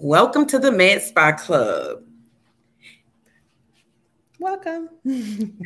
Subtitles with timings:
[0.00, 2.04] Welcome to the Med Spa Club.
[4.38, 4.90] Welcome.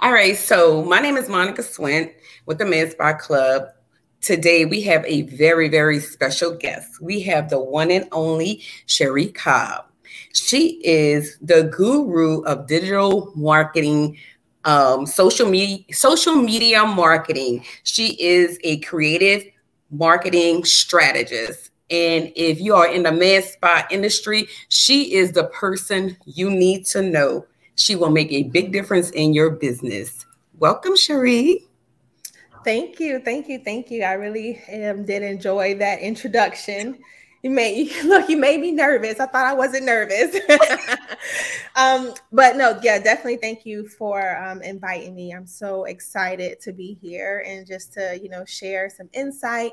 [0.00, 2.12] All right, so my name is Monica Swint
[2.44, 3.68] with the Med Spa Club.
[4.20, 7.00] Today we have a very, very special guest.
[7.00, 9.86] We have the one and only Cheri Cobb.
[10.34, 14.18] She is the guru of digital marketing,
[14.66, 17.64] um, social media, social media marketing.
[17.84, 19.44] She is a creative
[19.90, 21.71] marketing strategist.
[21.92, 26.86] And if you are in the med spa industry, she is the person you need
[26.86, 27.44] to know.
[27.74, 30.24] She will make a big difference in your business.
[30.58, 31.68] Welcome, Cheri.
[32.64, 34.04] Thank you, thank you, thank you.
[34.04, 36.98] I really did enjoy that introduction.
[37.42, 39.20] You made look, you made me nervous.
[39.20, 40.34] I thought I wasn't nervous.
[41.76, 45.32] um, but no, yeah, definitely thank you for um, inviting me.
[45.32, 49.72] I'm so excited to be here and just to, you know, share some insight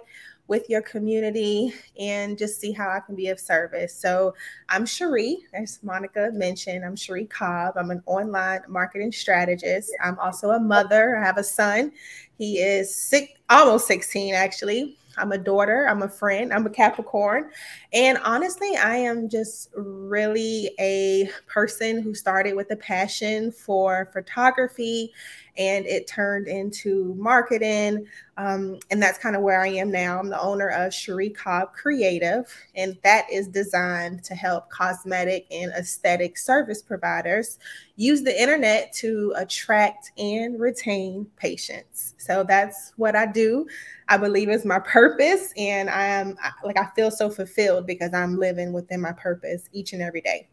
[0.50, 3.94] with your community and just see how I can be of service.
[3.94, 4.34] So
[4.68, 7.76] I'm Cheri, as Monica mentioned, I'm Cheri Cobb.
[7.78, 9.92] I'm an online marketing strategist.
[10.04, 11.16] I'm also a mother.
[11.16, 11.92] I have a son.
[12.38, 14.98] He is six, almost 16 actually.
[15.18, 17.50] I'm a daughter, I'm a friend, I'm a Capricorn.
[17.92, 25.12] And honestly, I am just really a person who started with a passion for photography
[25.60, 28.08] and it turned into marketing.
[28.38, 30.18] Um, and that's kind of where I am now.
[30.18, 35.74] I'm the owner of Cheri Cobb Creative, and that is designed to help cosmetic and
[35.74, 37.60] aesthetic service providers
[37.98, 42.16] use the internet to attract and retain patients.
[42.18, 43.68] So that's what I do.
[44.08, 48.38] I believe is my purpose, and I am like I feel so fulfilled because I'm
[48.38, 50.48] living within my purpose each and every day.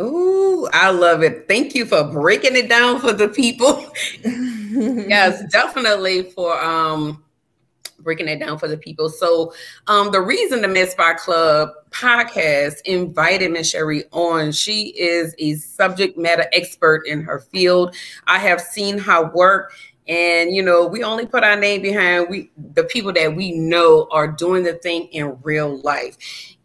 [0.00, 1.48] Ooh, I love it.
[1.48, 3.90] Thank you for breaking it down for the people.
[4.22, 7.22] yes, definitely for um
[8.00, 9.08] breaking it down for the people.
[9.08, 9.54] So
[9.86, 15.54] um the reason the Med Spa Club podcast invited Miss Cheri on, she is a
[15.54, 17.96] subject matter expert in her field.
[18.26, 19.72] I have seen her work
[20.08, 24.06] and you know we only put our name behind we the people that we know
[24.10, 26.16] are doing the thing in real life.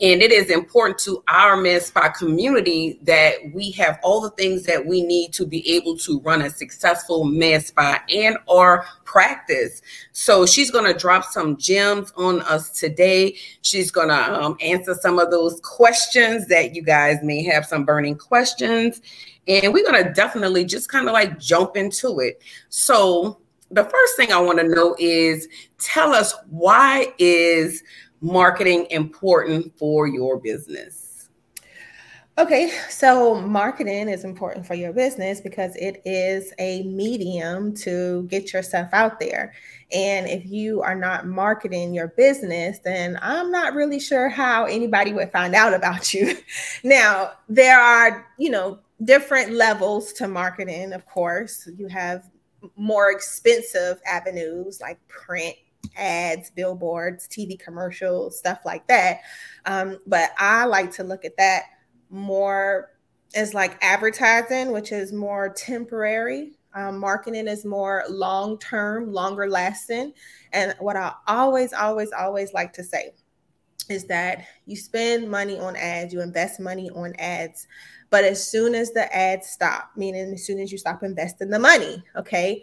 [0.02, 4.64] And it is important to our med spa community that we have all the things
[4.64, 9.82] that we need to be able to run a successful med spa and our practice.
[10.12, 13.38] So she's going to drop some gems on us today.
[13.62, 17.86] She's going to um, answer some of those questions that you guys may have some
[17.86, 19.02] burning questions
[19.48, 22.42] and we're going to definitely just kind of like jump into it.
[22.70, 25.48] So, the first thing I want to know is
[25.80, 27.84] tell us why is
[28.20, 31.30] marketing important for your business?
[32.38, 38.54] Okay, so marketing is important for your business because it is a medium to get
[38.54, 39.54] yourself out there.
[39.92, 45.14] And if you are not marketing your business, then I'm not really sure how anybody
[45.14, 46.38] would find out about you.
[46.84, 51.68] now, there are, you know, different levels to marketing, of course.
[51.76, 52.30] You have
[52.76, 55.56] more expensive avenues like print
[55.98, 59.22] ads, billboards, TV commercials, stuff like that.
[59.66, 61.64] Um, but I like to look at that
[62.10, 62.92] more
[63.34, 66.52] as like advertising, which is more temporary.
[66.74, 70.14] Um, marketing is more long term, longer lasting.
[70.54, 73.12] And what I always, always, always like to say
[73.90, 77.68] is that you spend money on ads, you invest money on ads.
[78.10, 81.60] But as soon as the ads stop, meaning as soon as you stop investing the
[81.60, 82.62] money, okay,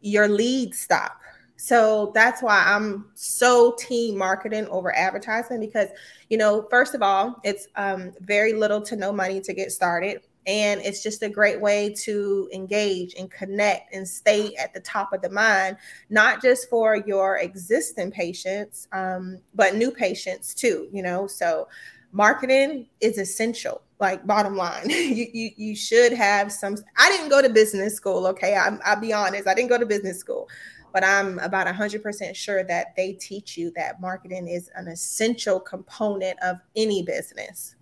[0.00, 1.20] your leads stop.
[1.56, 5.88] So that's why I'm so team marketing over advertising because,
[6.30, 10.22] you know, first of all, it's um, very little to no money to get started.
[10.46, 15.12] And it's just a great way to engage and connect and stay at the top
[15.12, 15.76] of the mind,
[16.08, 21.26] not just for your existing patients, um, but new patients too, you know.
[21.26, 21.68] So
[22.12, 24.88] marketing is essential like bottom line.
[24.90, 28.54] You, you you should have some i didn't go to business school okay?
[28.54, 30.48] I'm, i'll be honest i didn't go to business school
[30.92, 36.38] but i'm about 100% sure that they teach you that marketing is an essential component
[36.42, 37.74] of any business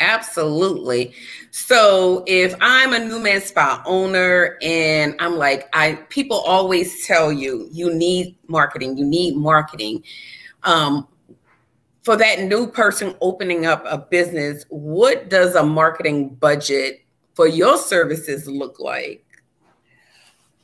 [0.00, 1.12] Absolutely.
[1.50, 7.32] So if I'm a new med spa owner and I'm like, I people always tell
[7.32, 10.04] you you need marketing, you need marketing.
[10.62, 11.08] Um,
[12.02, 17.04] for that new person opening up a business, what does a marketing budget
[17.34, 19.24] for your services look like?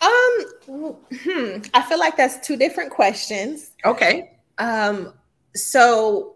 [0.01, 3.73] Um, hmm, I feel like that's two different questions.
[3.85, 4.31] Okay.
[4.59, 5.13] Um,
[5.55, 6.34] so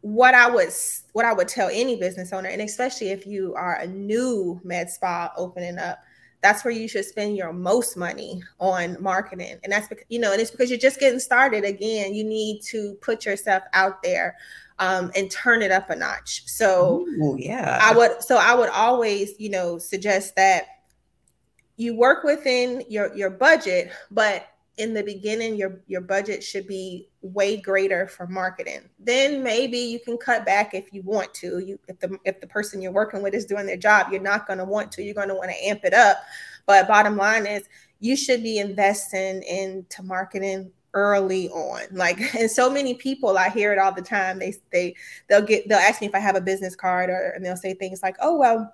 [0.00, 0.70] what I would
[1.12, 4.90] what I would tell any business owner, and especially if you are a new med
[4.90, 5.98] spa opening up,
[6.40, 9.58] that's where you should spend your most money on marketing.
[9.64, 11.64] And that's because, you know, and it's because you're just getting started.
[11.64, 14.36] Again, you need to put yourself out there
[14.78, 16.46] um, and turn it up a notch.
[16.46, 20.66] So Ooh, yeah, I would, so I would always, you know, suggest that
[21.76, 24.46] you work within your, your budget, but
[24.78, 28.88] in the beginning your your budget should be way greater for marketing.
[28.98, 31.58] Then maybe you can cut back if you want to.
[31.58, 34.46] You if the if the person you're working with is doing their job you're not
[34.46, 35.02] going to want to.
[35.02, 36.18] You're going to want to amp it up.
[36.66, 37.68] But bottom line is
[38.00, 41.82] you should be investing into marketing early on.
[41.92, 44.38] Like and so many people i hear it all the time.
[44.38, 44.94] They they
[45.28, 47.74] they'll get they'll ask me if i have a business card or and they'll say
[47.74, 48.72] things like oh well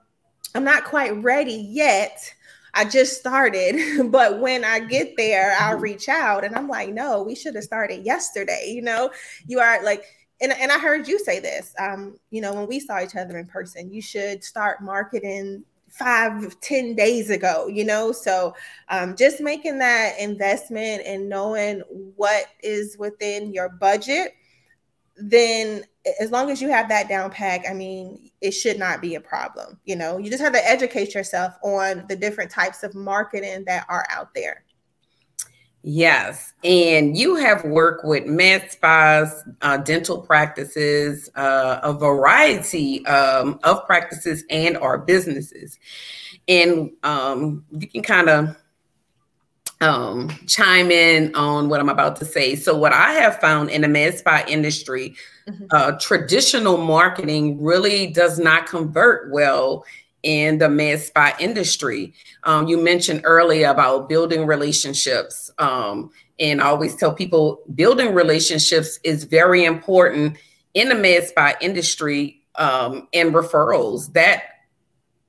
[0.55, 2.35] i'm not quite ready yet
[2.75, 5.83] I just started, but when I get there, I'll mm-hmm.
[5.83, 8.73] reach out and I'm like, no, we should have started yesterday.
[8.75, 9.11] You know,
[9.47, 10.05] you are like,
[10.41, 13.39] and, and I heard you say this, um, you know, when we saw each other
[13.39, 18.11] in person, you should start marketing five, ten days ago, you know?
[18.11, 18.55] So
[18.89, 21.83] um, just making that investment and knowing
[22.17, 24.35] what is within your budget,
[25.17, 25.85] then
[26.21, 29.21] as long as you have that down pack, I mean, it should not be a
[29.21, 29.79] problem.
[29.85, 33.87] You know, you just have to educate yourself on the different types of marketing that
[33.89, 34.65] are out there.
[35.87, 43.61] Yes, and you have worked with med spas, uh, dental practices, uh, a variety um,
[43.65, 45.79] of practices and our businesses,
[46.49, 48.57] and um, you can kind of
[49.81, 52.57] um, chime in on what I'm about to say.
[52.57, 55.15] So, what I have found in the med spa industry,
[55.49, 55.65] mm-hmm.
[55.71, 59.85] uh, traditional marketing really does not convert well
[60.23, 62.13] in the med spa industry.
[62.45, 65.51] Um, you mentioned earlier about building relationships.
[65.59, 66.11] Um,
[66.41, 70.37] and I always tell people building relationships is very important
[70.73, 74.13] in the med spa industry um, and referrals.
[74.15, 74.54] That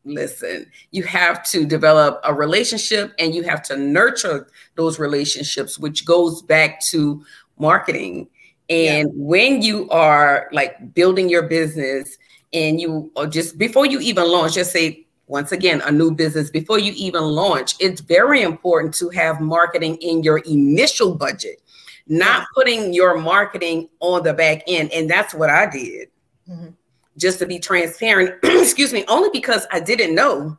[0.06, 6.06] listen, you have to develop a relationship and you have to nurture those relationships, which
[6.06, 7.24] goes back to
[7.57, 8.28] marketing.
[8.69, 9.13] And yeah.
[9.16, 12.18] when you are like building your business
[12.54, 16.51] and you or just before you even launch, just say once again, a new business,
[16.51, 21.62] before you even launch, it's very important to have marketing in your initial budget,
[22.08, 22.46] not yeah.
[22.54, 24.92] putting your marketing on the back end.
[24.92, 26.10] And that's what I did.
[26.48, 26.68] Mm-hmm
[27.17, 30.57] just to be transparent, excuse me, only because I didn't know.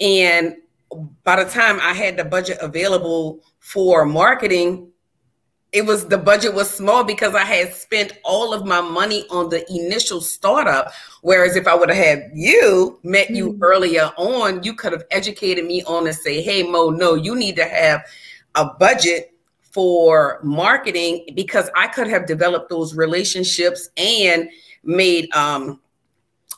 [0.00, 0.56] And
[1.24, 4.90] by the time I had the budget available for marketing,
[5.72, 9.48] it was the budget was small because I had spent all of my money on
[9.48, 10.92] the initial startup.
[11.22, 13.62] Whereas if I would have had you met you mm-hmm.
[13.62, 17.56] earlier on, you could have educated me on and say, hey Mo, no, you need
[17.56, 18.04] to have
[18.54, 19.34] a budget
[19.72, 24.48] for marketing because I could have developed those relationships and
[24.84, 25.80] made um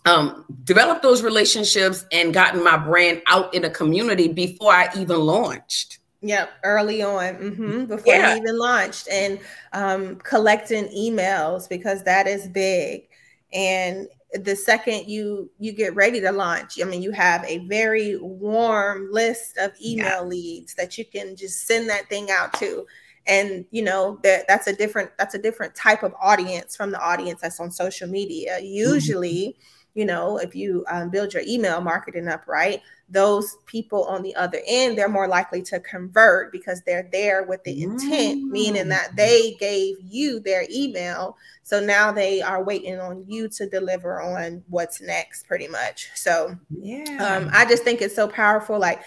[0.07, 5.19] um, developed those relationships and gotten my brand out in a community before I even
[5.19, 5.99] launched.
[6.23, 8.35] Yep, early on, mm-hmm, before yeah.
[8.35, 9.39] you even launched, and
[9.73, 13.09] um, collecting emails because that is big.
[13.53, 18.17] And the second you you get ready to launch, I mean, you have a very
[18.17, 20.21] warm list of email yeah.
[20.23, 22.87] leads that you can just send that thing out to
[23.27, 27.01] and you know that that's a different that's a different type of audience from the
[27.01, 28.67] audience that's on social media mm-hmm.
[28.67, 34.05] usually mm-hmm you know, if you um, build your email marketing up right, those people
[34.05, 38.45] on the other end, they're more likely to convert because they're there with the intent,
[38.45, 38.51] mm.
[38.51, 41.37] meaning that they gave you their email.
[41.63, 46.11] So now they are waiting on you to deliver on what's next, pretty much.
[46.15, 48.79] So, yeah, um, I just think it's so powerful.
[48.79, 49.03] Like,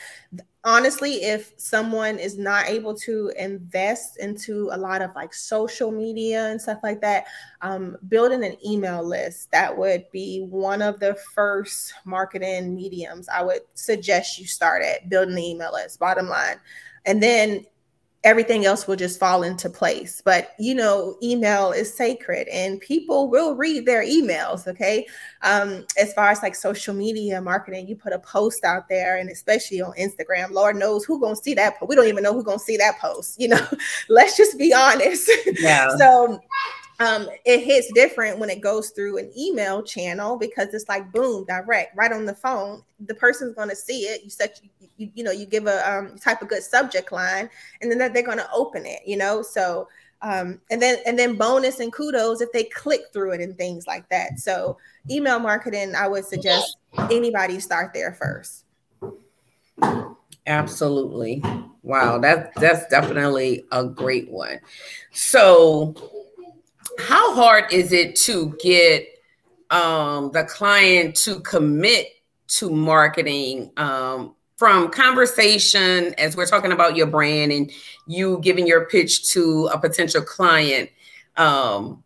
[0.64, 6.48] honestly, if someone is not able to invest into a lot of like social media
[6.50, 7.26] and stuff like that,
[7.62, 13.42] um, building an email list that would be one of the first marketing mediums I
[13.42, 16.00] would suggest you start at building the email list.
[16.00, 16.58] Bottom line,
[17.06, 17.66] and then
[18.24, 20.22] everything else will just fall into place.
[20.24, 24.68] But you know, email is sacred and people will read their emails.
[24.68, 25.08] Okay.
[25.42, 29.30] Um, as far as like social media marketing, you put a post out there and
[29.30, 31.76] especially on Instagram, Lord knows who gonna see that.
[31.80, 33.68] But we don't even know who gonna see that post, you know.
[34.10, 35.32] Let's just be honest.
[35.60, 35.96] Yeah.
[35.96, 36.40] so
[37.00, 41.46] um, it hits different when it goes through an email channel because it's like boom,
[41.46, 42.84] direct, right on the phone.
[43.08, 44.24] The person's going to see it.
[44.24, 44.60] You set,
[44.98, 47.50] you, you know, you give a um, type of good subject line,
[47.82, 49.00] and then they're going to open it.
[49.06, 49.88] You know, so
[50.22, 53.88] um, and then and then bonus and kudos if they click through it and things
[53.88, 54.40] like that.
[54.40, 54.78] So
[55.10, 56.78] email marketing, I would suggest
[57.10, 58.66] anybody start there first.
[60.48, 61.42] Absolutely.
[61.84, 64.60] Wow, that's that's definitely a great one.
[65.12, 65.96] So
[66.98, 69.08] how hard is it to get
[69.70, 72.08] um, the client to commit
[72.48, 77.72] to marketing um, from conversation as we're talking about your brand and
[78.08, 80.90] you giving your pitch to a potential client
[81.38, 82.04] um,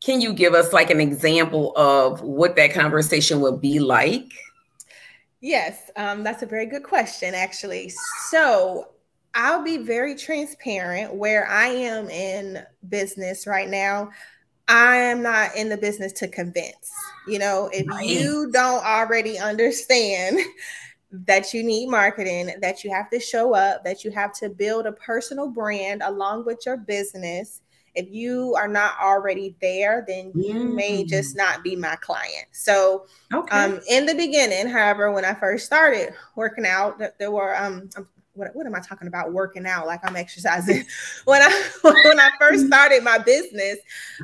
[0.00, 4.32] can you give us like an example of what that conversation would be like?
[5.40, 7.92] Yes um, that's a very good question actually.
[8.28, 8.88] So
[9.36, 14.10] i'll be very transparent where i am in business right now
[14.68, 16.92] I am not in the business to convince.
[17.28, 18.04] You know, if right.
[18.04, 20.38] you don't already understand
[21.10, 24.86] that you need marketing, that you have to show up, that you have to build
[24.86, 27.62] a personal brand along with your business.
[27.94, 30.74] If you are not already there, then you mm.
[30.74, 32.46] may just not be my client.
[32.52, 33.56] So, okay.
[33.56, 37.88] um, in the beginning, however, when I first started working out, there were um,
[38.36, 39.32] what, what am I talking about?
[39.32, 40.84] Working out like I'm exercising.
[41.24, 43.78] when I when I first started my business,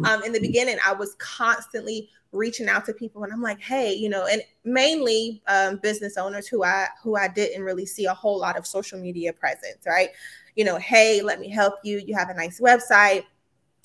[0.05, 3.93] um, in the beginning, I was constantly reaching out to people and I'm like, hey,
[3.93, 8.15] you know, and mainly um, business owners who I who I didn't really see a
[8.15, 10.11] whole lot of social media presence, right?
[10.57, 12.03] You know, hey, let me help you.
[12.05, 13.25] You have a nice website.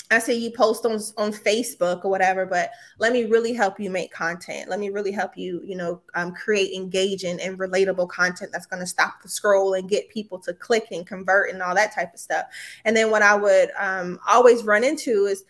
[0.09, 3.89] I say you post on on Facebook or whatever, but let me really help you
[3.89, 4.69] make content.
[4.69, 8.79] Let me really help you, you know, um, create engaging and relatable content that's going
[8.79, 12.13] to stop the scroll and get people to click and convert and all that type
[12.13, 12.45] of stuff.
[12.85, 15.43] And then what I would um, always run into is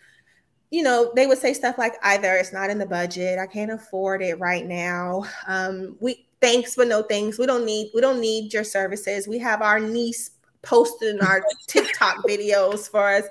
[0.70, 3.70] you know, they would say stuff like either it's not in the budget, I can't
[3.70, 5.24] afford it right now.
[5.46, 7.38] Um, we thanks but no thanks.
[7.38, 9.26] We don't need we don't need your services.
[9.26, 13.24] We have our niece posting our TikTok videos for us.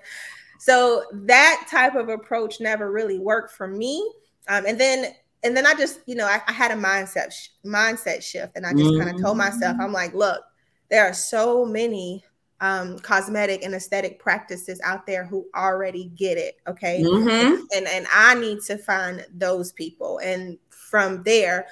[0.59, 4.11] So that type of approach never really worked for me.
[4.47, 7.49] Um, and then and then I just, you know, I, I had a mindset sh-
[7.65, 9.03] mindset shift and I just mm-hmm.
[9.03, 10.41] kind of told myself, I'm like, look,
[10.89, 12.23] there are so many
[12.59, 16.57] um, cosmetic and aesthetic practices out there who already get it.
[16.67, 17.03] Okay.
[17.03, 17.63] Mm-hmm.
[17.75, 20.19] And, and I need to find those people.
[20.19, 21.67] And from there,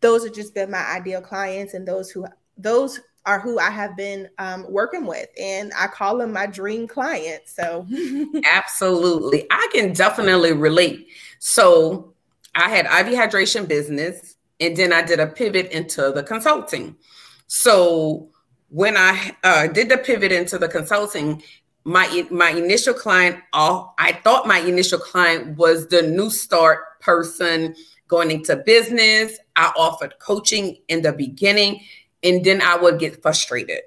[0.00, 2.26] those have just been my ideal clients and those who
[2.58, 6.88] those are who I have been um, working with, and I call them my dream
[6.88, 7.54] clients.
[7.54, 7.86] So,
[8.44, 11.08] absolutely, I can definitely relate.
[11.38, 12.14] So,
[12.54, 16.96] I had IV hydration business, and then I did a pivot into the consulting.
[17.46, 18.30] So,
[18.68, 21.42] when I uh, did the pivot into the consulting,
[21.84, 27.74] my my initial client, all I thought my initial client was the new start person
[28.08, 29.38] going into business.
[29.56, 31.80] I offered coaching in the beginning,
[32.22, 33.80] and then I would get frustrated.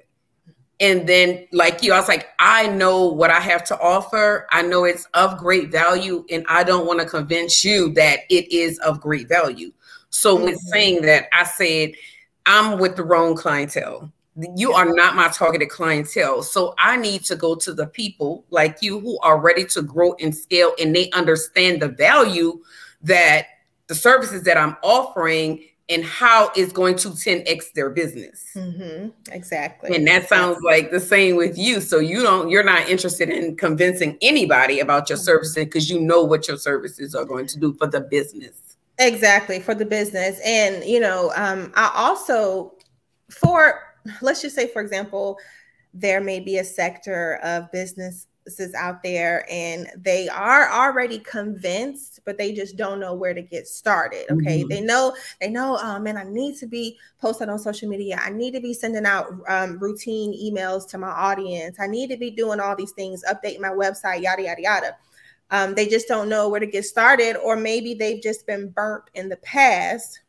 [0.79, 4.47] And then, like you, I was like, I know what I have to offer.
[4.51, 8.51] I know it's of great value, and I don't want to convince you that it
[8.51, 9.71] is of great value.
[10.09, 10.45] So, mm-hmm.
[10.45, 11.93] with saying that, I said,
[12.45, 14.11] I'm with the wrong clientele
[14.55, 16.41] you are not my targeted clientele.
[16.41, 20.15] So I need to go to the people like you who are ready to grow
[20.19, 22.61] and scale and they understand the value
[23.01, 23.47] that
[23.87, 25.63] the services that I'm offering
[25.93, 28.49] and how it's going to 10x their business.
[28.55, 29.09] Mm-hmm.
[29.31, 29.95] Exactly.
[29.95, 31.79] And that sounds like the same with you.
[31.79, 35.25] So you don't, you're not interested in convincing anybody about your mm-hmm.
[35.25, 38.77] services because you know what your services are going to do for the business.
[38.97, 40.39] Exactly for the business.
[40.45, 42.73] And, you know, um, I also,
[43.29, 43.79] for
[44.21, 45.37] let's just say, for example,
[45.93, 47.71] there may be a sector of
[48.45, 53.41] businesses out there and they are already convinced but they just don't know where to
[53.41, 54.59] get started okay?
[54.59, 54.69] Mm-hmm.
[54.69, 58.19] they know they know oh man i need to be posted on social media.
[58.21, 61.79] I need to be sending out um, routine emails to my audience.
[61.79, 64.97] I need to be doing all these things updating my website yada yada yada.
[65.49, 69.05] Um, they just don't know where to get started or maybe they've just been burnt
[69.13, 70.19] in the past.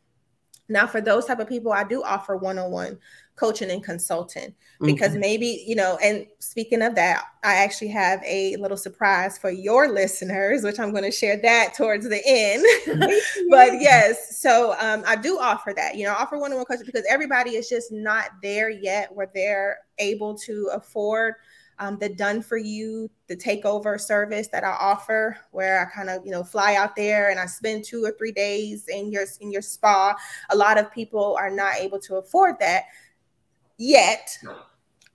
[0.68, 2.99] Now for those type of people i do offer one-on-one
[3.36, 5.20] coaching and consulting because mm-hmm.
[5.20, 9.88] maybe you know and speaking of that i actually have a little surprise for your
[9.88, 12.64] listeners which i'm going to share that towards the end.
[13.50, 17.50] But yes so um, i do offer that you know offer one-on-one coaching because everybody
[17.50, 21.34] is just not there yet where they're able to afford
[21.80, 26.24] um, the done for you the takeover service that i offer where i kind of
[26.24, 29.50] you know fly out there and i spend two or three days in your in
[29.50, 30.14] your spa.
[30.50, 32.84] A lot of people are not able to afford that
[33.78, 34.37] yet.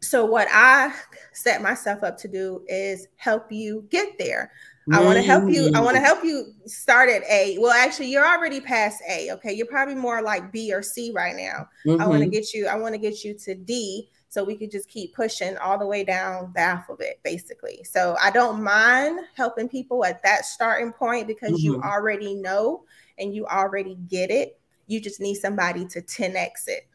[0.01, 0.93] So what I
[1.33, 4.51] set myself up to do is help you get there.
[4.91, 5.71] I want to help you.
[5.75, 7.57] I want to help you start at A.
[7.59, 9.31] Well, actually, you're already past A.
[9.33, 11.67] Okay, you're probably more like B or C right now.
[11.85, 12.01] Mm-hmm.
[12.01, 12.67] I want to get you.
[12.67, 15.85] I want to get you to D, so we could just keep pushing all the
[15.85, 17.83] way down the alphabet, basically.
[17.83, 21.65] So I don't mind helping people at that starting point because mm-hmm.
[21.65, 22.83] you already know
[23.19, 24.59] and you already get it.
[24.87, 26.87] You just need somebody to 10x it.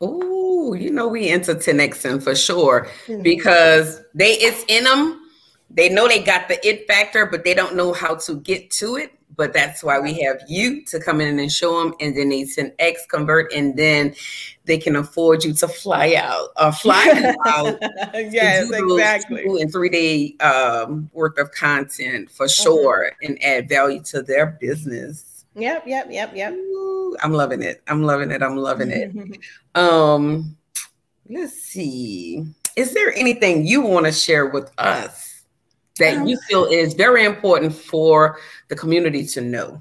[0.00, 3.22] Oh, you know we into 10xing for sure mm-hmm.
[3.22, 5.20] because they it's in them.
[5.70, 8.96] They know they got the it factor, but they don't know how to get to
[8.96, 9.12] it.
[9.36, 12.44] but that's why we have you to come in and show them, and then they
[12.44, 14.14] send X convert, and then
[14.64, 17.78] they can afford you to fly out or fly out.
[18.14, 19.60] yes, exactly.
[19.60, 22.62] And three day um, worth of content for mm-hmm.
[22.62, 23.32] sure, mm-hmm.
[23.32, 25.33] and add value to their business.
[25.56, 26.52] Yep, yep, yep, yep.
[26.52, 27.82] Ooh, I'm loving it.
[27.86, 28.42] I'm loving it.
[28.42, 29.40] I'm loving it.
[29.74, 30.56] um,
[31.28, 32.44] let's see.
[32.76, 35.34] Is there anything you want to share with us?
[35.98, 39.80] that um, you feel is very important for the community to know?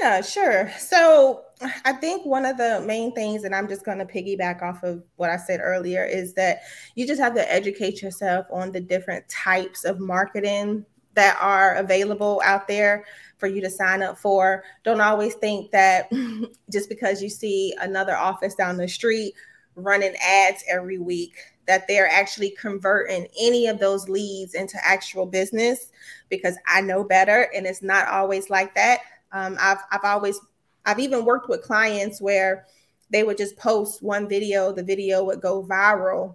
[0.00, 0.70] Yeah, sure.
[0.78, 1.42] So
[1.84, 5.02] I think one of the main things, and I'm just going to piggyback off of
[5.16, 6.62] what I said earlier, is that
[6.94, 12.40] you just have to educate yourself on the different types of marketing that are available
[12.44, 13.04] out there
[13.38, 14.64] for you to sign up for.
[14.84, 16.10] Don't always think that
[16.70, 19.34] just because you see another office down the street
[19.76, 21.34] running ads every week
[21.66, 25.90] that they're actually converting any of those leads into actual business
[26.28, 29.00] because I know better and it's not always like that.
[29.32, 30.38] Um, I've, I've always,
[30.84, 32.66] I've even worked with clients where
[33.10, 36.34] they would just post one video, the video would go viral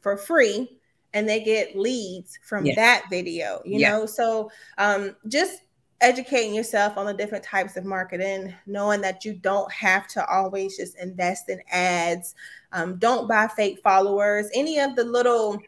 [0.00, 0.78] for free
[1.12, 2.76] and they get leads from yes.
[2.76, 3.90] that video, you yes.
[3.90, 4.06] know?
[4.06, 5.62] So um, just
[6.00, 10.76] educating yourself on the different types of marketing, knowing that you don't have to always
[10.76, 12.34] just invest in ads.
[12.72, 14.48] Um, don't buy fake followers.
[14.54, 15.60] Any of the little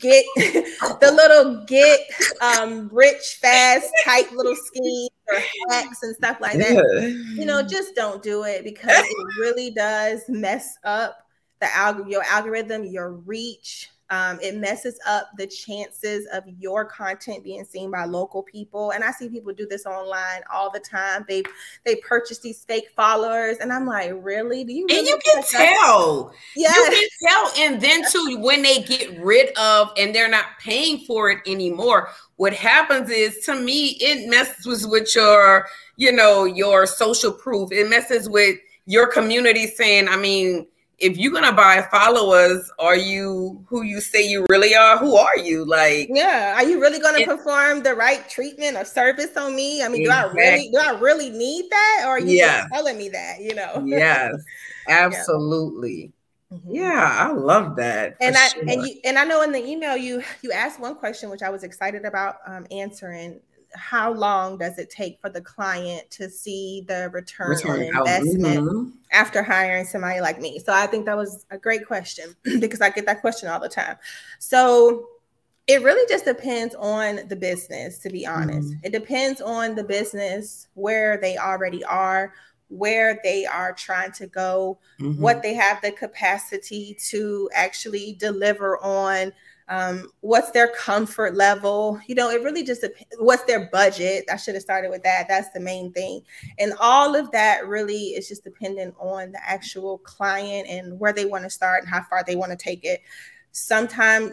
[0.00, 2.00] get the little get
[2.40, 5.38] um, rich fast type little schemes or
[5.70, 6.72] hacks and stuff like that.
[6.74, 7.06] Yeah.
[7.40, 11.26] You know, just don't do it because it really does mess up
[11.60, 13.90] the alg- your algorithm, your reach.
[14.10, 18.92] Um, it messes up the chances of your content being seen by local people.
[18.92, 21.24] And I see people do this online all the time.
[21.28, 21.42] They
[21.84, 24.62] they purchase these fake followers, and I'm like, really?
[24.62, 24.86] Do you?
[24.88, 26.32] Really and you can tell.
[26.54, 27.52] Yeah, you can tell.
[27.58, 32.08] And then too, when they get rid of and they're not paying for it anymore,
[32.36, 37.72] what happens is, to me, it messes with your, you know, your social proof.
[37.72, 43.62] It messes with your community saying, I mean if you're gonna buy followers, are you
[43.68, 44.96] who you say you really are?
[44.96, 45.64] Who are you?
[45.64, 49.82] Like, yeah, are you really gonna perform the right treatment or service on me?
[49.82, 50.34] I mean, exactly.
[50.34, 52.60] do I really do I really need that, or are you yeah.
[52.60, 53.40] just telling me that?
[53.40, 53.82] You know?
[53.84, 54.34] Yes,
[54.88, 56.12] absolutely.
[56.50, 56.56] yeah.
[56.56, 56.74] Mm-hmm.
[56.76, 58.16] yeah, I love that.
[58.20, 58.62] And I sure.
[58.62, 61.50] and you and I know in the email you you asked one question which I
[61.50, 63.40] was excited about um, answering
[63.74, 68.60] how long does it take for the client to see the return, return on investment
[68.60, 68.90] mm-hmm.
[69.12, 70.58] after hiring somebody like me?
[70.58, 73.68] So I think that was a great question because I get that question all the
[73.68, 73.96] time.
[74.38, 75.06] So
[75.66, 78.70] it really just depends on the business, to be honest.
[78.70, 78.86] Mm-hmm.
[78.86, 82.32] It depends on the business, where they already are,
[82.68, 85.20] where they are trying to go, mm-hmm.
[85.20, 89.32] what they have the capacity to actually deliver on
[89.68, 92.00] um, what's their comfort level?
[92.06, 92.84] You know it really just
[93.18, 94.24] what's their budget?
[94.30, 95.26] I should have started with that.
[95.28, 96.22] That's the main thing.
[96.58, 101.24] And all of that really is just dependent on the actual client and where they
[101.24, 103.02] want to start and how far they want to take it.
[103.52, 104.32] Sometimes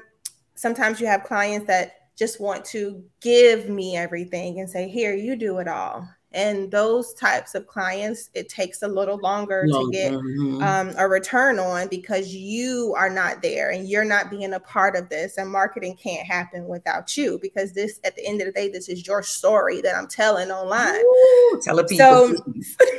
[0.56, 5.36] sometimes you have clients that just want to give me everything and say here you
[5.36, 10.12] do it all and those types of clients it takes a little longer, to get
[10.12, 10.62] mm-hmm.
[10.63, 14.96] um, a return on because you are not there and you're not being a part
[14.96, 18.54] of this and marketing can't happen without you because this at the end of the
[18.54, 22.36] day this is your story that i'm telling online Ooh, tell people so,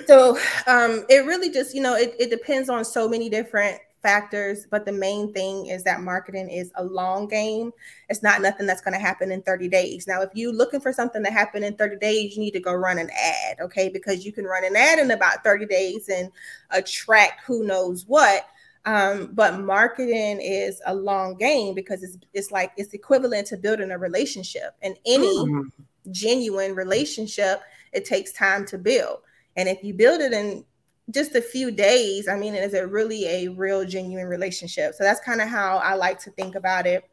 [0.06, 4.66] so um, it really just you know it, it depends on so many different factors,
[4.70, 7.72] but the main thing is that marketing is a long game.
[8.10, 10.06] It's not nothing that's going to happen in 30 days.
[10.06, 12.74] Now, if you're looking for something to happen in 30 days, you need to go
[12.74, 13.88] run an ad, okay?
[13.88, 16.30] Because you can run an ad in about 30 days and
[16.70, 18.46] attract who knows what.
[18.84, 23.90] Um, but marketing is a long game because it's it's like it's equivalent to building
[23.90, 25.70] a relationship, and any mm.
[26.10, 27.62] genuine relationship
[27.94, 29.20] it takes time to build.
[29.56, 30.66] And if you build it in
[31.10, 34.94] just a few days, I mean, is it really a real genuine relationship?
[34.94, 37.08] So that's kind of how I like to think about it.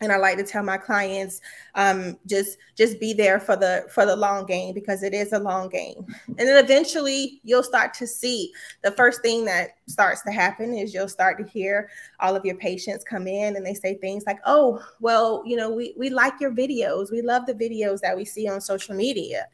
[0.00, 1.40] And I like to tell my clients,
[1.74, 5.40] um, just just be there for the for the long game because it is a
[5.40, 6.06] long game.
[6.28, 8.52] And then eventually you'll start to see
[8.84, 12.54] the first thing that starts to happen is you'll start to hear all of your
[12.54, 16.34] patients come in and they say things like, "Oh, well, you know, we we like
[16.40, 17.10] your videos.
[17.10, 19.48] We love the videos that we see on social media."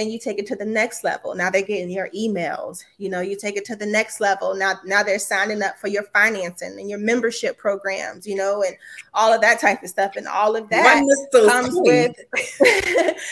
[0.00, 1.34] Then you take it to the next level.
[1.34, 4.54] Now they're getting your emails you know you take it to the next level.
[4.54, 8.74] Now now they're signing up for your financing and your membership programs you know and
[9.12, 10.16] all of that type of stuff.
[10.16, 12.16] And all of that comes with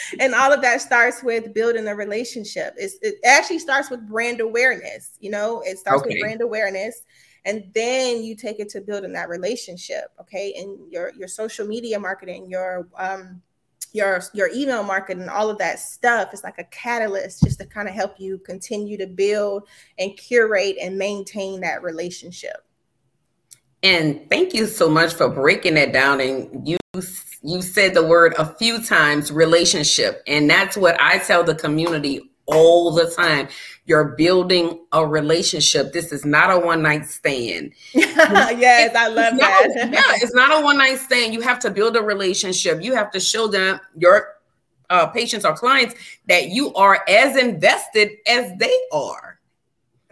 [0.21, 2.75] and all of that starts with building a relationship.
[2.77, 6.15] It's, it actually starts with brand awareness you know it starts okay.
[6.15, 7.03] with brand awareness.
[7.45, 10.55] And then you take it to building that relationship okay?
[10.59, 13.41] And your your social media marketing your um
[13.93, 17.89] your your email marketing all of that stuff is like a catalyst just to kind
[17.89, 22.65] of help you continue to build and curate and maintain that relationship.
[23.83, 26.77] And thank you so much for breaking that down and you
[27.43, 30.23] you said the word a few times relationship.
[30.27, 33.49] And that's what i tell the community all the time.
[33.87, 35.93] You're building a relationship.
[35.93, 37.73] This is not a one night stand.
[37.95, 39.75] Yes i love it's that.
[39.77, 41.33] not, yeah it's not a one night stand.
[41.33, 42.83] You have to build a relationship.
[42.83, 44.35] You have to show them your
[44.91, 45.95] uh, patients or clients
[46.27, 49.39] that you are as invested as they are.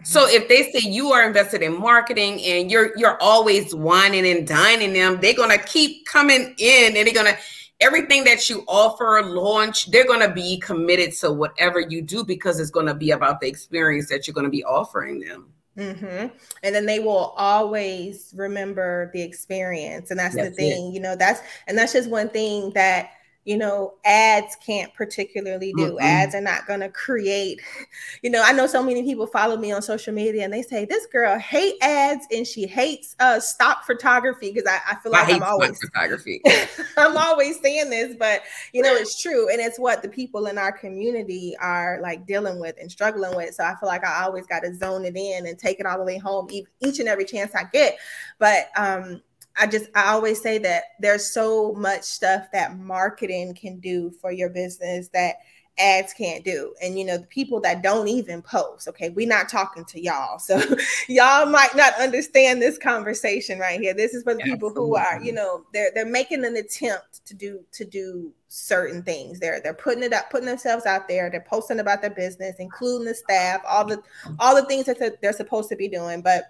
[0.03, 4.47] So if they say you are invested in marketing and you're you're always wining and
[4.47, 7.37] dining them, they're gonna keep coming in and they're gonna
[7.79, 12.71] everything that you offer, launch, they're gonna be committed to whatever you do because it's
[12.71, 15.53] gonna be about the experience that you're gonna be offering them.
[15.77, 16.35] Mm-hmm.
[16.63, 20.93] And then they will always remember the experience, and that's, that's the thing, it.
[20.95, 21.15] you know.
[21.15, 23.11] That's and that's just one thing that
[23.47, 25.91] you know, ads can't particularly do.
[25.91, 26.01] Mm-hmm.
[26.01, 27.61] Ads are not going to create,
[28.21, 30.83] you know, I know so many people follow me on social media and they say,
[30.83, 35.29] this girl hate ads and she hates uh, stock photography because I, I, feel like
[35.29, 36.41] I am always photography.
[36.97, 38.41] I'm always saying this, but
[38.73, 39.49] you know, it's true.
[39.49, 43.55] And it's what the people in our community are like dealing with and struggling with.
[43.55, 45.97] So I feel like I always got to zone it in and take it all
[45.97, 46.49] the way home
[46.81, 47.97] each and every chance I get.
[48.39, 49.21] But um,
[49.59, 54.31] I just I always say that there's so much stuff that marketing can do for
[54.31, 55.37] your business that
[55.79, 56.73] ads can't do.
[56.81, 60.39] And you know, the people that don't even post, okay, we're not talking to y'all.
[60.47, 60.61] So
[61.09, 63.93] y'all might not understand this conversation right here.
[63.93, 67.33] This is for the people who are, you know, they're they're making an attempt to
[67.33, 69.39] do to do certain things.
[69.39, 73.07] They're they're putting it up, putting themselves out there, they're posting about their business, including
[73.07, 74.01] the staff, all the
[74.39, 76.21] all the things that they're supposed to be doing.
[76.21, 76.45] But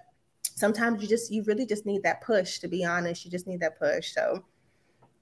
[0.57, 3.59] sometimes you just you really just need that push to be honest you just need
[3.59, 4.43] that push so.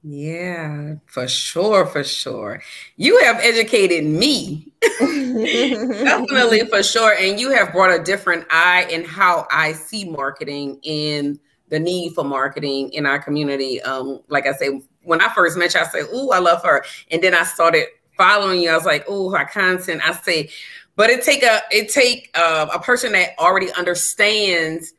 [0.07, 2.61] Yeah for sure for sure.
[2.95, 4.71] You have educated me.
[4.99, 10.79] Definitely for sure and you have brought a different eye in how i see marketing
[10.83, 13.81] in the need for marketing in our community.
[13.81, 16.85] Um like i say when i first met you i said oh i love her
[17.11, 18.69] and then i started following you.
[18.69, 20.49] I was like oh her content i say
[20.95, 24.93] but it take a it take uh, a person that already understands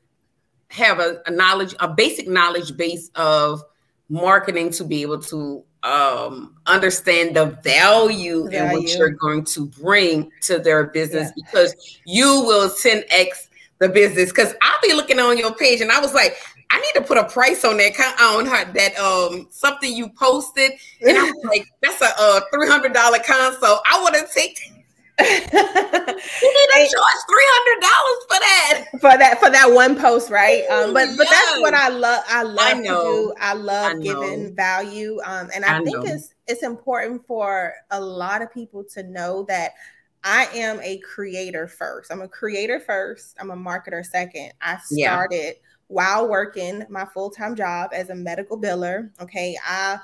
[0.70, 3.62] have a, a knowledge, a basic knowledge base of
[4.08, 9.66] marketing to be able to um, understand the value, value, in what you're going to
[9.66, 11.44] bring to their business yeah.
[11.44, 13.48] because you will 10x
[13.78, 14.30] the business.
[14.30, 16.36] Because I'll be looking on your page and I was like,
[16.70, 20.72] I need to put a price on that on her that um something you posted,
[21.00, 23.78] and I was like, that's a uh, three hundred dollar console.
[23.88, 24.58] I want to take
[25.18, 28.84] you need to charge three hundred dollars for that.
[28.92, 30.64] For that for that one post, right?
[30.70, 32.22] Um, but but that's what I love.
[32.28, 33.34] I love I to do.
[33.40, 35.18] I love I giving value.
[35.24, 36.02] Um, and I, I think know.
[36.04, 39.72] it's it's important for a lot of people to know that
[40.22, 42.12] I am a creator first.
[42.12, 43.36] I'm a creator first.
[43.40, 44.52] I'm a marketer second.
[44.60, 45.52] I started yeah.
[45.86, 49.10] while working my full time job as a medical biller.
[49.20, 49.98] Okay, I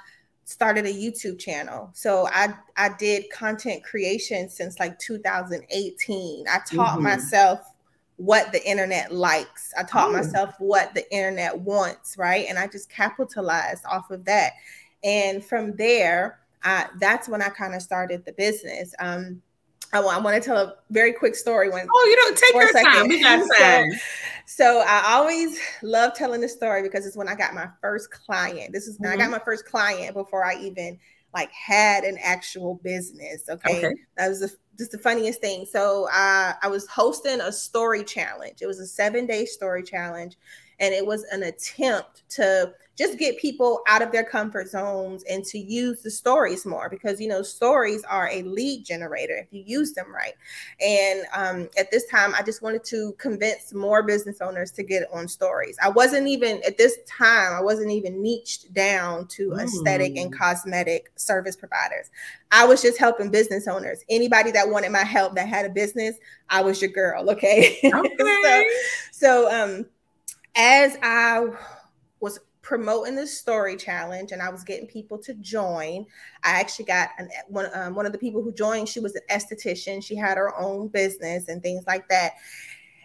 [0.53, 1.91] started a YouTube channel.
[1.95, 6.45] So I I did content creation since like 2018.
[6.49, 7.03] I taught mm-hmm.
[7.03, 7.61] myself
[8.17, 9.73] what the internet likes.
[9.77, 10.13] I taught oh.
[10.13, 12.47] myself what the internet wants, right?
[12.49, 14.53] And I just capitalized off of that.
[15.03, 18.95] And from there, I, that's when I kind of started the business.
[19.01, 19.43] Um,
[19.93, 21.69] I, I want to tell a very quick story.
[21.69, 23.09] When oh, you don't take your time.
[23.09, 23.91] We got time.
[24.57, 28.73] So, I always love telling the story because it's when I got my first client.
[28.73, 29.07] This is mm-hmm.
[29.07, 29.33] I got mm-hmm.
[29.33, 30.99] my first client before I even
[31.35, 33.45] like had an actual business.
[33.49, 33.95] Okay, okay.
[34.17, 35.65] that was the, just the funniest thing.
[35.65, 38.61] So I I was hosting a story challenge.
[38.61, 40.37] It was a seven day story challenge,
[40.81, 45.45] and it was an attempt to just get people out of their comfort zones and
[45.45, 49.63] to use the stories more because you know stories are a lead generator if you
[49.65, 50.35] use them right.
[50.81, 55.09] And um, at this time i just wanted to convince more business owners to get
[55.13, 55.77] on stories.
[55.83, 59.63] I wasn't even at this time i wasn't even niched down to mm.
[59.63, 62.11] aesthetic and cosmetic service providers.
[62.51, 64.05] I was just helping business owners.
[64.11, 66.17] Anybody that wanted my help that had a business
[66.51, 68.69] i was your girl okay, okay.
[69.13, 69.87] so so um
[70.57, 71.47] as i
[72.21, 76.07] was promoting the story challenge and I was getting people to join.
[76.45, 79.23] I actually got an, one, um, one of the people who joined, she was an
[79.31, 80.03] esthetician.
[80.03, 82.35] She had her own business and things like that.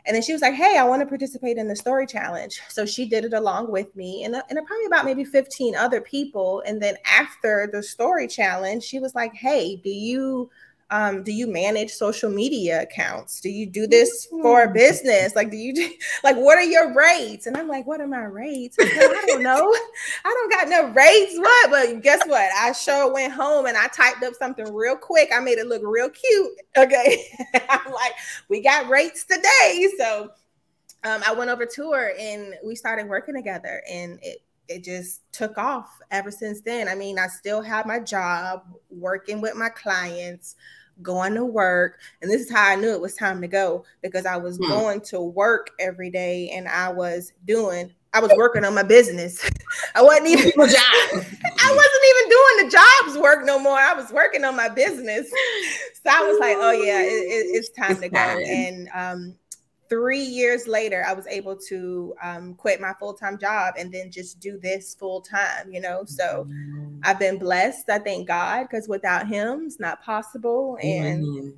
[0.06, 2.62] And then she was like, Hey, I want to participate in the story challenge.
[2.70, 6.64] So she did it along with me and, and probably about maybe 15 other people.
[6.66, 10.50] And then after the story challenge, she was like, Hey, do you
[10.90, 13.42] um, do you manage social media accounts?
[13.42, 15.36] Do you do this for a business?
[15.36, 15.90] Like, do you do,
[16.24, 17.46] like what are your rates?
[17.46, 18.78] And I'm like, what are my rates?
[18.80, 19.74] I don't know.
[20.26, 21.38] I don't got no rates.
[21.38, 21.72] What?
[21.72, 22.50] But guess what?
[22.54, 25.30] I sure went home and I typed up something real quick.
[25.34, 26.52] I made it look real cute.
[26.78, 27.24] Okay.
[27.70, 28.14] I'm like,
[28.50, 29.90] we got rates today.
[29.98, 30.30] So
[31.04, 35.22] um, I went over to her and we started working together and it it just
[35.32, 36.88] took off ever since then.
[36.88, 40.56] I mean, I still have my job working with my clients,
[41.02, 42.00] going to work.
[42.22, 44.68] And this is how I knew it was time to go because I was hmm.
[44.68, 49.48] going to work every day and I was doing I was working on my business.
[49.96, 50.56] I wasn't even job.
[50.60, 53.78] I wasn't even doing the jobs work no more.
[53.78, 55.30] I was working on my business.
[55.30, 58.18] So I was like, oh yeah, it, it, it's time to go.
[58.18, 59.36] And um,
[59.90, 64.12] three years later, I was able to um, quit my full time job and then
[64.12, 66.04] just do this full time, you know.
[66.06, 67.00] So mm-hmm.
[67.04, 67.90] I've been blessed.
[67.90, 70.78] I thank God because without Him, it's not possible.
[70.82, 71.50] And mm-hmm.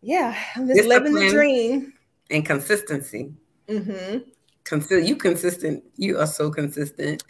[0.00, 1.92] yeah, I'm just Discipline living the dream.
[2.30, 3.32] And consistency.
[3.68, 4.18] Mm-hmm.
[4.64, 5.84] Consi- you consistent.
[5.96, 7.22] You are so consistent.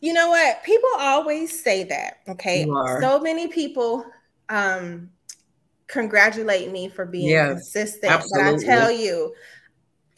[0.00, 0.62] You know what?
[0.62, 2.18] People always say that.
[2.28, 2.64] Okay.
[3.00, 4.04] So many people
[4.48, 5.10] um
[5.88, 8.12] congratulate me for being yes, consistent.
[8.12, 8.52] Absolutely.
[8.52, 9.34] But I tell you,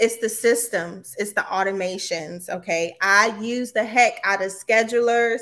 [0.00, 2.48] it's the systems, it's the automations.
[2.48, 2.96] Okay.
[3.02, 5.40] I use the heck out of schedulers.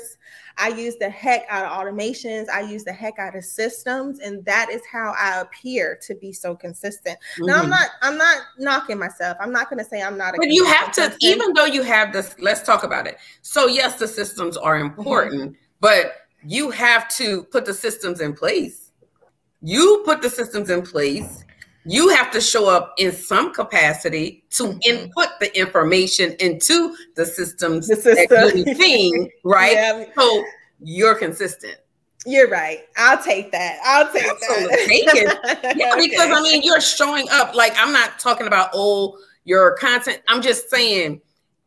[0.57, 2.49] I use the heck out of automations.
[2.49, 6.33] I use the heck out of systems, and that is how I appear to be
[6.33, 7.17] so consistent.
[7.17, 7.45] Mm-hmm.
[7.45, 7.69] Now, I'm mm-hmm.
[7.69, 7.89] not.
[8.01, 9.37] I'm not knocking myself.
[9.39, 10.33] I'm not going to say I'm not.
[10.37, 11.17] but you have to, person.
[11.21, 12.35] even though you have this.
[12.39, 13.17] Let's talk about it.
[13.41, 15.61] So yes, the systems are important, mm-hmm.
[15.79, 16.11] but
[16.43, 18.91] you have to put the systems in place.
[19.61, 21.45] You put the systems in place
[21.89, 24.77] you have to show up in some capacity to mm-hmm.
[24.85, 28.27] input the information into the systems the system.
[28.29, 29.73] that you're seeing, right?
[29.73, 30.05] Yeah.
[30.15, 30.43] So
[30.81, 31.77] you're consistent.
[32.25, 32.81] You're right.
[32.97, 33.79] I'll take that.
[33.83, 34.67] I'll take Absolutely.
[34.67, 34.85] that.
[34.87, 35.77] Take it.
[35.77, 36.09] Yeah, okay.
[36.09, 37.55] because I mean, you're showing up.
[37.55, 40.21] Like I'm not talking about oh your content.
[40.27, 41.21] I'm just saying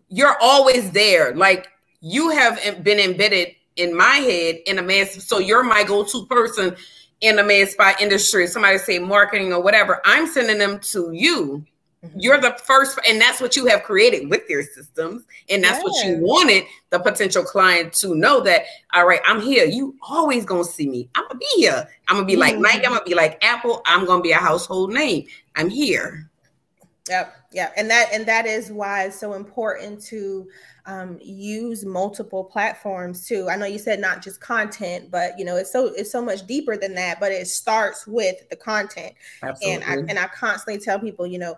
[0.09, 1.35] you're always there.
[1.35, 1.69] Like
[2.01, 5.25] you have been embedded in my head in a mass.
[5.25, 6.77] So you're my go-to person
[7.23, 11.65] in the med spa industry, somebody say marketing or whatever, I'm sending them to you.
[12.05, 12.19] Mm-hmm.
[12.19, 15.23] You're the first, and that's what you have created with your systems.
[15.49, 15.85] And that's yes.
[15.85, 19.65] what you wanted the potential client to know that, all right, I'm here.
[19.65, 21.09] You always gonna see me.
[21.15, 21.89] I'm gonna be here.
[22.09, 22.41] I'm gonna be mm-hmm.
[22.41, 25.27] like Nike, I'm gonna be like Apple, I'm gonna be a household name.
[25.55, 26.29] I'm here.
[27.09, 27.37] Yep.
[27.53, 27.71] Yeah.
[27.77, 30.49] And that and that is why it's so important to
[30.87, 33.49] um, use multiple platforms too.
[33.49, 36.47] I know you said not just content, but you know it's so it's so much
[36.47, 37.21] deeper than that.
[37.21, 39.83] But it starts with the content, Absolutely.
[39.83, 41.57] and I and I constantly tell people, you know,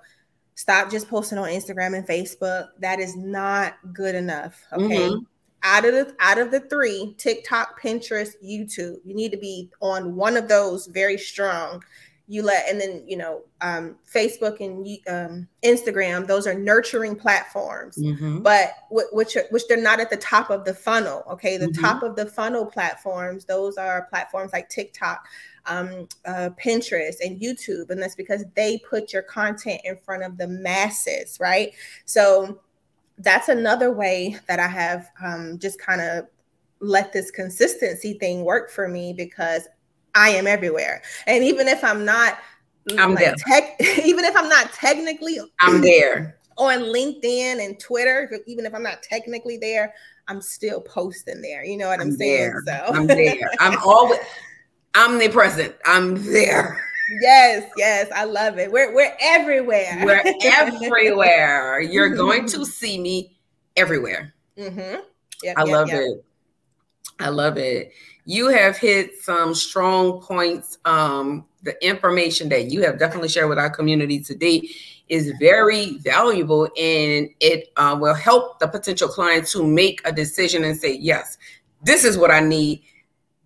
[0.54, 2.68] stop just posting on Instagram and Facebook.
[2.78, 4.62] That is not good enough.
[4.72, 5.08] Okay.
[5.08, 5.24] Mm-hmm.
[5.66, 10.14] Out of the out of the three, TikTok, Pinterest, YouTube, you need to be on
[10.14, 11.82] one of those very strong
[12.26, 17.98] you let and then you know um, facebook and um, instagram those are nurturing platforms
[17.98, 18.40] mm-hmm.
[18.40, 21.66] but w- which are, which they're not at the top of the funnel okay the
[21.66, 21.82] mm-hmm.
[21.82, 25.26] top of the funnel platforms those are platforms like tiktok
[25.66, 30.38] um, uh, pinterest and youtube and that's because they put your content in front of
[30.38, 31.72] the masses right
[32.06, 32.60] so
[33.18, 36.26] that's another way that i have um, just kind of
[36.80, 39.68] let this consistency thing work for me because
[40.14, 41.03] I am everywhere.
[41.27, 42.38] And even if I'm not
[42.98, 43.35] I'm like, there.
[43.46, 48.83] Tech, even if I'm not technically I'm there on LinkedIn and Twitter, even if I'm
[48.83, 49.94] not technically there,
[50.29, 51.64] I'm still posting there.
[51.64, 52.55] You know what I'm, I'm saying?
[52.66, 52.87] There.
[52.87, 53.50] So I'm there.
[53.61, 54.20] I'm always
[54.96, 55.74] omnipresent.
[55.85, 56.81] I'm there.
[57.20, 58.72] Yes, yes, I love it.
[58.72, 60.00] We're we're everywhere.
[60.05, 61.81] We're everywhere.
[61.81, 62.16] You're mm-hmm.
[62.16, 63.37] going to see me
[63.77, 64.33] everywhere.
[64.57, 65.00] Mm-hmm.
[65.42, 66.00] Yep, I yep, love yep.
[66.00, 66.24] it.
[67.20, 67.92] I love it
[68.24, 70.78] you have hit some strong points.
[70.84, 74.68] Um, the information that you have definitely shared with our community today
[75.08, 80.64] is very valuable and it uh, will help the potential clients to make a decision
[80.64, 81.37] and say, yes,
[81.82, 82.82] this is what I need.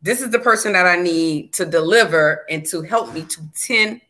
[0.03, 4.01] This is the person that I need to deliver and to help me to 10x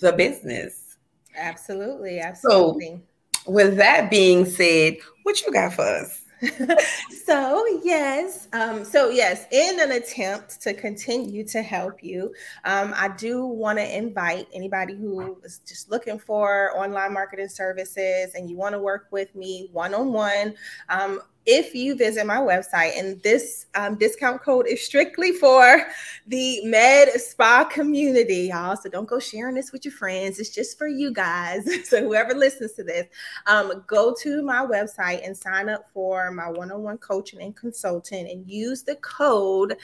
[0.00, 0.96] the business.
[1.36, 2.20] Absolutely.
[2.20, 3.02] Absolutely.
[3.44, 6.22] So, with that being said, what you got for us?
[7.24, 12.32] so yes um, so yes in an attempt to continue to help you
[12.64, 18.34] um, i do want to invite anybody who is just looking for online marketing services
[18.34, 20.54] and you want to work with me one-on-one
[20.90, 25.86] um, if you visit my website, and this um, discount code is strictly for
[26.26, 28.76] the med spa community, y'all.
[28.76, 30.40] So don't go sharing this with your friends.
[30.40, 31.68] It's just for you guys.
[31.86, 33.06] So whoever listens to this,
[33.46, 38.48] um, go to my website and sign up for my one-on-one coaching and consulting, and
[38.48, 39.76] use the code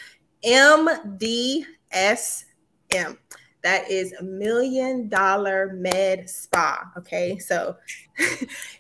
[0.44, 2.44] MDS
[2.90, 3.18] M.
[3.62, 6.90] That is a million dollar med spa.
[6.96, 7.76] Okay, so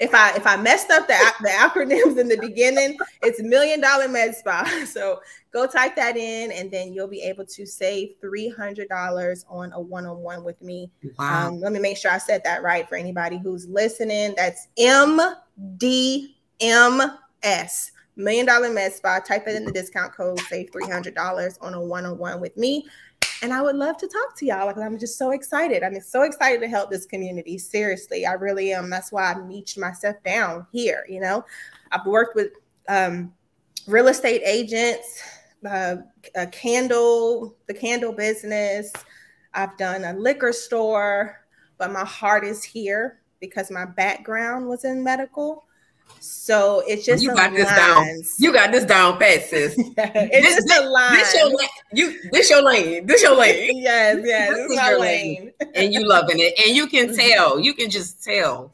[0.00, 4.08] if I if I messed up the the acronyms in the beginning, it's million dollar
[4.08, 4.68] med spa.
[4.86, 5.20] So
[5.52, 9.72] go type that in, and then you'll be able to save three hundred dollars on
[9.72, 10.90] a one on one with me.
[11.18, 11.48] Wow.
[11.48, 14.34] Um, let me make sure I said that right for anybody who's listening.
[14.36, 15.20] That's M
[15.76, 17.00] D M
[17.44, 19.20] S million dollar med spa.
[19.20, 22.40] Type it in the discount code, save three hundred dollars on a one on one
[22.40, 22.86] with me.
[23.42, 25.82] And I would love to talk to y'all because I'm just so excited.
[25.82, 27.58] I'm so excited to help this community.
[27.58, 28.88] Seriously, I really am.
[28.88, 31.04] That's why I niched myself down here.
[31.08, 31.44] You know,
[31.90, 32.52] I've worked with
[32.88, 33.34] um,
[33.88, 35.20] real estate agents,
[35.68, 35.96] uh,
[36.36, 38.92] a candle, the candle business.
[39.54, 41.44] I've done a liquor store,
[41.78, 45.64] but my heart is here because my background was in medical.
[46.20, 48.22] So it's just you got this down.
[48.38, 49.76] You got this down pat, sis.
[49.78, 51.14] yeah, it's this, just a line.
[51.14, 51.52] This your
[51.92, 53.06] you this your lane.
[53.06, 53.70] This your lane.
[53.82, 55.52] yes, yes, this, is my lane.
[55.60, 55.72] lane.
[55.74, 57.16] and you loving it, and you can mm-hmm.
[57.16, 57.60] tell.
[57.60, 58.72] You can just tell.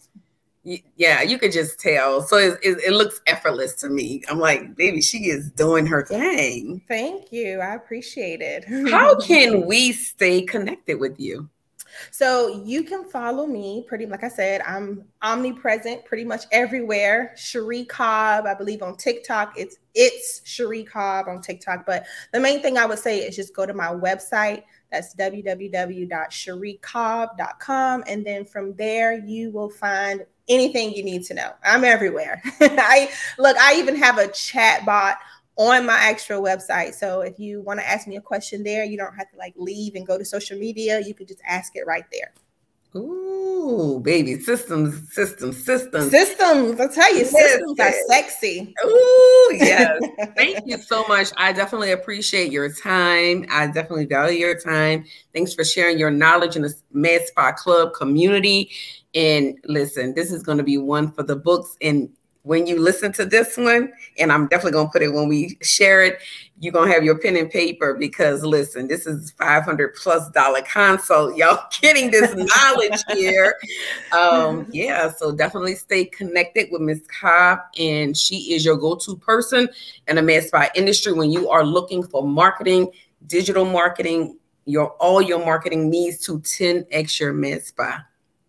[0.96, 2.20] Yeah, you could just tell.
[2.22, 4.22] So it, it, it looks effortless to me.
[4.28, 6.82] I'm like, baby, she is doing her thing.
[6.88, 7.60] Thank you.
[7.60, 8.64] I appreciate it.
[8.90, 11.48] How can we stay connected with you?
[12.10, 17.34] So you can follow me pretty like I said, I'm omnipresent pretty much everywhere.
[17.36, 19.52] Cheri Cobb, I believe on TikTok.
[19.56, 21.86] It's it's Cheri Cobb on TikTok.
[21.86, 24.64] But the main thing I would say is just go to my website.
[24.90, 28.04] That's www.chericobb.com.
[28.06, 31.52] And then from there you will find anything you need to know.
[31.62, 32.42] I'm everywhere.
[32.60, 35.18] I look, I even have a chat bot
[35.58, 36.94] on my actual website.
[36.94, 39.54] So if you want to ask me a question there, you don't have to like
[39.56, 41.00] leave and go to social media.
[41.00, 42.32] You can just ask it right there.
[42.96, 46.10] Ooh, baby, systems, systems, systems.
[46.10, 46.80] Systems.
[46.80, 48.74] I tell you, systems are sexy.
[48.82, 50.00] Ooh, yes.
[50.36, 51.28] Thank you so much.
[51.36, 53.44] I definitely appreciate your time.
[53.50, 55.04] I definitely value your time.
[55.34, 58.70] Thanks for sharing your knowledge in the Med Spa Club community.
[59.14, 61.76] And listen, this is going to be one for the books.
[61.82, 62.08] And
[62.48, 66.02] when you listen to this one, and I'm definitely gonna put it when we share
[66.02, 66.18] it,
[66.58, 71.36] you're gonna have your pen and paper because listen, this is 500 plus dollar consult.
[71.36, 73.54] Y'all getting this knowledge here.
[74.12, 79.68] Um, yeah, so definitely stay connected with Miss Cobb, and she is your go-to person
[80.06, 82.90] in the med spa industry when you are looking for marketing,
[83.26, 88.06] digital marketing, your all your marketing needs to 10x your med spa.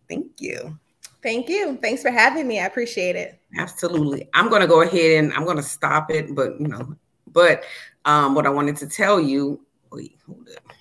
[0.08, 0.80] Thank you.
[1.22, 1.78] Thank you.
[1.82, 2.62] Thanks for having me.
[2.62, 3.39] I appreciate it.
[3.58, 4.30] Absolutely.
[4.34, 6.96] I'm going to go ahead and I'm going to stop it, but you know,
[7.28, 7.64] but
[8.06, 10.74] um, what I wanted to tell you, wait, hold up.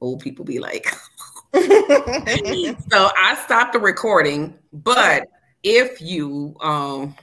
[0.00, 0.86] Old people be like,
[1.52, 5.28] so I stopped the recording, but
[5.62, 7.14] if you um